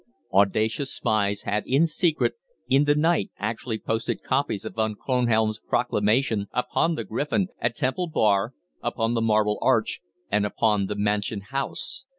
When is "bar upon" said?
8.07-9.13